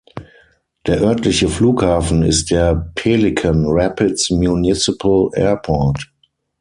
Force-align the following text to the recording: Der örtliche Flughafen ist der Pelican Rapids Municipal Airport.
Der 0.87 0.99
örtliche 0.99 1.47
Flughafen 1.47 2.23
ist 2.23 2.49
der 2.49 2.91
Pelican 2.95 3.65
Rapids 3.67 4.31
Municipal 4.31 5.29
Airport. 5.35 6.11